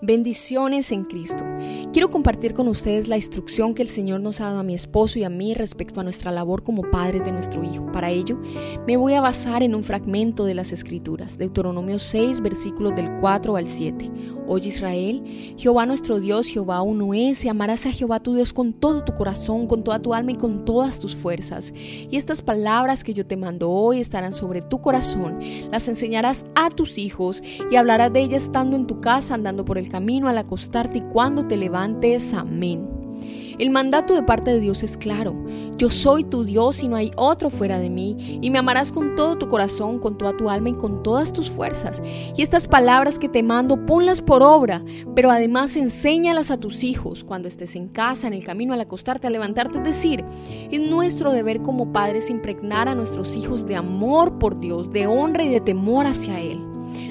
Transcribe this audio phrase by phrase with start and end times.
[0.00, 1.44] Bendiciones en Cristo.
[1.90, 5.18] Quiero compartir con ustedes la instrucción que el Señor nos ha dado a mi esposo
[5.18, 7.90] y a mí respecto a nuestra labor como padres de nuestro hijo.
[7.92, 8.38] Para ello,
[8.86, 13.56] me voy a basar en un fragmento de las Escrituras, Deuteronomio 6, versículos del 4
[13.56, 14.10] al 7.
[14.46, 18.74] Oye Israel, Jehová nuestro Dios, Jehová uno es, y amarás a Jehová tu Dios con
[18.74, 21.72] todo tu corazón, con toda tu alma y con todas tus fuerzas.
[21.74, 25.38] Y estas palabras que yo te mando hoy estarán sobre tu corazón,
[25.70, 29.78] las enseñarás a tus hijos y hablarás de ellas estando en tu casa, andando por
[29.78, 31.77] el camino, al acostarte y cuando te levantes.
[32.34, 32.98] Amén.
[33.58, 35.34] El mandato de parte de Dios es claro.
[35.76, 39.16] Yo soy tu Dios y no hay otro fuera de mí, y me amarás con
[39.16, 42.00] todo tu corazón, con toda tu alma y con todas tus fuerzas.
[42.36, 44.84] Y estas palabras que te mando, ponlas por obra,
[45.16, 49.26] pero además enséñalas a tus hijos cuando estés en casa, en el camino, al acostarte,
[49.26, 49.78] al levantarte.
[49.78, 50.24] Es decir,
[50.70, 55.42] es nuestro deber como padres impregnar a nuestros hijos de amor por Dios, de honra
[55.42, 56.67] y de temor hacia Él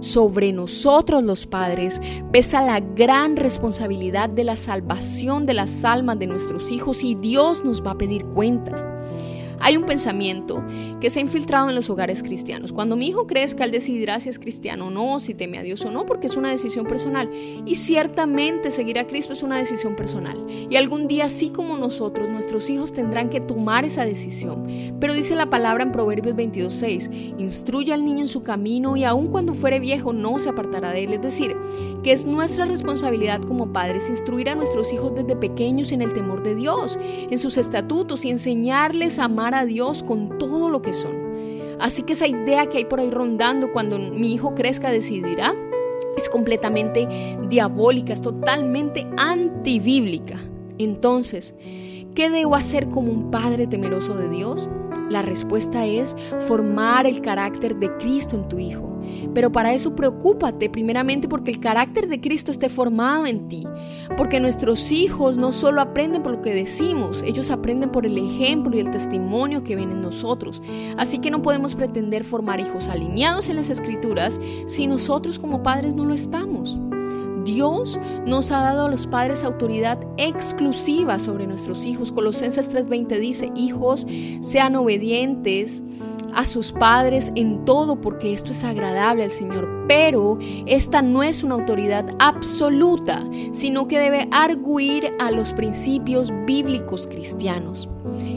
[0.00, 2.00] sobre nosotros los padres
[2.32, 7.64] pesa la gran responsabilidad de la salvación de las almas de nuestros hijos y Dios
[7.64, 8.86] nos va a pedir cuentas.
[9.60, 10.64] Hay un pensamiento
[11.00, 12.72] que se ha infiltrado en los hogares cristianos.
[12.72, 15.84] Cuando mi hijo crezca, él decidirá si es cristiano o no, si teme a Dios
[15.84, 17.30] o no, porque es una decisión personal.
[17.66, 20.44] Y ciertamente seguir a Cristo es una decisión personal.
[20.70, 24.64] Y algún día, así como nosotros, nuestros hijos tendrán que tomar esa decisión.
[25.00, 29.28] Pero dice la palabra en Proverbios 22.6, instruye al niño en su camino y aun
[29.28, 31.14] cuando fuere viejo no se apartará de él.
[31.14, 31.56] Es decir,
[32.02, 36.42] que es nuestra responsabilidad como padres instruir a nuestros hijos desde pequeños en el temor
[36.42, 40.92] de Dios, en sus estatutos y enseñarles a amar a Dios con todo lo que
[40.92, 41.28] son.
[41.80, 45.54] Así que esa idea que hay por ahí rondando cuando mi hijo crezca decidirá
[46.16, 47.08] es completamente
[47.48, 50.36] diabólica, es totalmente antibíblica.
[50.78, 51.54] Entonces,
[52.14, 54.68] ¿qué debo hacer como un padre temeroso de Dios?
[55.08, 58.97] La respuesta es formar el carácter de Cristo en tu hijo.
[59.34, 63.64] Pero para eso preocúpate primeramente porque el carácter de Cristo esté formado en ti.
[64.16, 68.76] Porque nuestros hijos no solo aprenden por lo que decimos, ellos aprenden por el ejemplo
[68.76, 70.62] y el testimonio que ven en nosotros.
[70.96, 75.94] Así que no podemos pretender formar hijos alineados en las escrituras si nosotros como padres
[75.94, 76.78] no lo estamos.
[77.44, 82.12] Dios nos ha dado a los padres autoridad exclusiva sobre nuestros hijos.
[82.12, 84.06] Colosenses 3:20 dice, hijos,
[84.40, 85.82] sean obedientes
[86.34, 89.77] a sus padres en todo porque esto es agradable al Señor.
[89.88, 97.06] Pero esta no es una autoridad absoluta, sino que debe arguir a los principios bíblicos
[97.06, 97.88] cristianos.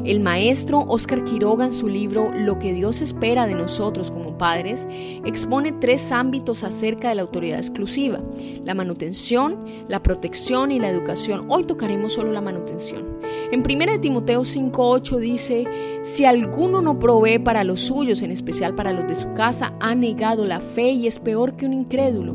[0.06, 4.88] El maestro Oscar Quiroga en su libro Lo que Dios espera de nosotros como padres
[5.26, 8.20] expone tres ámbitos acerca de la autoridad exclusiva,
[8.64, 11.46] la manutención, la protección y la educación.
[11.50, 13.20] Hoy tocaremos solo la manutención.
[13.52, 15.68] En 1 Timoteo 5:8 dice,
[16.02, 19.94] si alguno no provee para los suyos, en especial para los de su casa, ha
[19.94, 22.34] negado la fe y es peor que un incrédulo.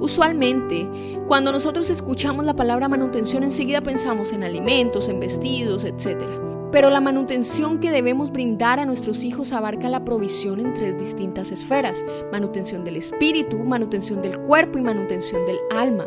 [0.00, 0.86] Usualmente,
[1.26, 6.22] cuando nosotros escuchamos la palabra manutención, enseguida pensamos en alimentos, en vestidos, etc.
[6.70, 11.50] Pero la manutención que debemos brindar a nuestros hijos abarca la provisión en tres distintas
[11.50, 16.06] esferas, manutención del espíritu, manutención del cuerpo y manutención del alma.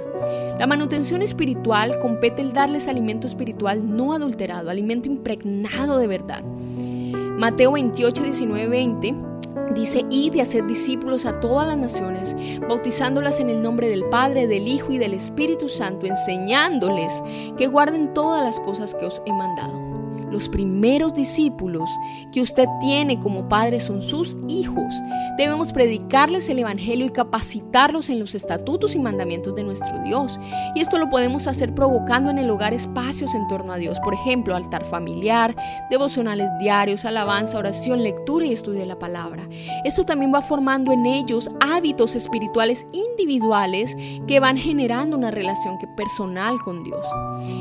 [0.57, 6.43] La manutención espiritual compete el darles alimento espiritual no adulterado, alimento impregnado de verdad.
[6.43, 9.15] Mateo 28, 19, 20
[9.73, 12.35] Dice, id y hacer discípulos a todas las naciones,
[12.67, 17.23] bautizándolas en el nombre del Padre, del Hijo y del Espíritu Santo, enseñándoles
[17.57, 19.80] que guarden todas las cosas que os he mandado.
[20.31, 21.89] Los primeros discípulos
[22.31, 24.93] que usted tiene como padre son sus hijos.
[25.37, 30.39] Debemos predicarles el Evangelio y capacitarlos en los estatutos y mandamientos de nuestro Dios.
[30.75, 33.99] Y esto lo podemos hacer provocando en el hogar espacios en torno a Dios.
[33.99, 35.55] Por ejemplo, altar familiar,
[35.89, 39.47] devocionales diarios, alabanza, oración, lectura y estudio de la palabra.
[39.83, 43.95] Esto también va formando en ellos hábitos espirituales individuales
[44.27, 47.05] que van generando una relación personal con Dios.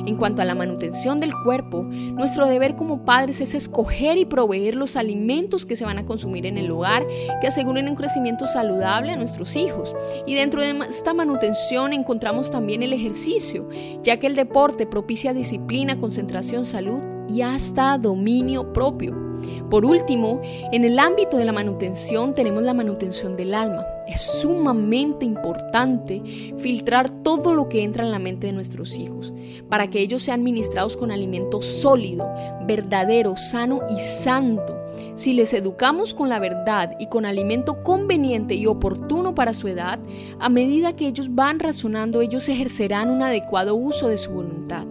[0.07, 4.25] En cuanto a la manutención del cuerpo, nuestro deber ver como padres es escoger y
[4.25, 7.05] proveer los alimentos que se van a consumir en el hogar,
[7.41, 9.97] que aseguren un crecimiento saludable a nuestros hijos.
[10.27, 13.69] Y dentro de esta manutención encontramos también el ejercicio,
[14.05, 19.31] ya que el deporte propicia disciplina, concentración, salud y hasta dominio propio.
[19.71, 20.41] Por último,
[20.73, 23.87] en el ámbito de la manutención tenemos la manutención del alma.
[24.07, 26.21] Es sumamente importante
[26.59, 29.33] filtrar todo lo que entra en la mente de nuestros hijos
[29.69, 32.29] para que ellos sean ministrados con alimento sólido,
[32.67, 34.77] verdadero, sano y santo.
[35.15, 40.01] Si les educamos con la verdad y con alimento conveniente y oportuno para su edad,
[40.41, 44.87] a medida que ellos van razonando, ellos ejercerán un adecuado uso de su voluntad.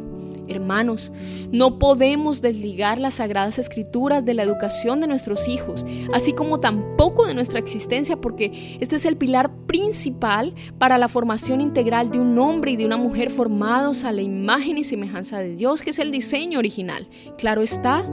[0.50, 1.12] Hermanos,
[1.52, 7.26] no podemos desligar las sagradas escrituras de la educación de nuestros hijos, así como tampoco
[7.26, 12.38] de nuestra existencia, porque este es el pilar principal para la formación integral de un
[12.40, 16.00] hombre y de una mujer formados a la imagen y semejanza de Dios, que es
[16.00, 17.08] el diseño original.
[17.38, 18.04] Claro está,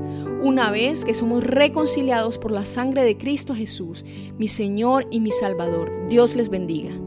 [0.42, 4.04] una vez que somos reconciliados por la sangre de Cristo Jesús,
[4.38, 6.08] mi Señor y mi Salvador.
[6.08, 7.05] Dios les bendiga.